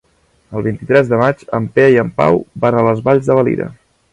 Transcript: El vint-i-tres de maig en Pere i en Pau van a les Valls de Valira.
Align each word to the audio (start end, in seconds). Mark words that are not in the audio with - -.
El 0.59 0.63
vint-i-tres 0.67 1.11
de 1.11 1.19
maig 1.23 1.43
en 1.59 1.69
Pere 1.75 1.93
i 1.97 1.99
en 2.05 2.11
Pau 2.23 2.43
van 2.65 2.79
a 2.81 2.85
les 2.89 3.07
Valls 3.11 3.29
de 3.31 3.37
Valira. 3.43 3.69